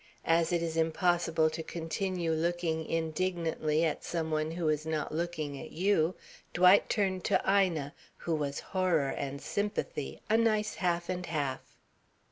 As 0.25 0.51
it 0.51 0.63
is 0.63 0.77
impossible 0.77 1.51
to 1.51 1.61
continue 1.61 2.31
looking 2.31 2.87
indignantly 2.87 3.85
at 3.85 4.03
some 4.03 4.31
one 4.31 4.49
who 4.49 4.67
is 4.67 4.83
not 4.83 5.11
looking 5.13 5.59
at 5.61 5.69
you, 5.73 6.15
Dwight 6.55 6.89
turned 6.89 7.23
to 7.25 7.39
Ina, 7.47 7.93
who 8.17 8.33
was 8.33 8.59
horror 8.73 9.09
and 9.09 9.39
sympathy, 9.39 10.19
a 10.27 10.37
nice 10.37 10.73
half 10.81 11.07
and 11.07 11.27
half. 11.27 11.77